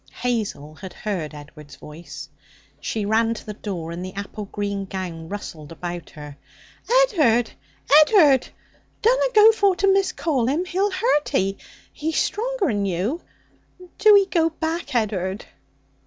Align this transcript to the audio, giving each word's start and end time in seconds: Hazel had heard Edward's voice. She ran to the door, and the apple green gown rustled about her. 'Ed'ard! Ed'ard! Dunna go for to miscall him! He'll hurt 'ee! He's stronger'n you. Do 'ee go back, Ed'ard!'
Hazel 0.23 0.73
had 0.73 0.93
heard 0.93 1.35
Edward's 1.35 1.75
voice. 1.75 2.27
She 2.79 3.05
ran 3.05 3.35
to 3.35 3.45
the 3.45 3.53
door, 3.53 3.91
and 3.91 4.03
the 4.03 4.15
apple 4.15 4.45
green 4.45 4.85
gown 4.85 5.29
rustled 5.29 5.71
about 5.71 6.09
her. 6.09 6.37
'Ed'ard! 6.89 7.51
Ed'ard! 7.99 8.47
Dunna 9.03 9.25
go 9.35 9.51
for 9.51 9.75
to 9.75 9.87
miscall 9.93 10.47
him! 10.47 10.65
He'll 10.65 10.89
hurt 10.89 11.35
'ee! 11.35 11.55
He's 11.93 12.17
stronger'n 12.17 12.87
you. 12.87 13.21
Do 13.99 14.17
'ee 14.17 14.25
go 14.25 14.49
back, 14.49 14.95
Ed'ard!' 14.95 15.45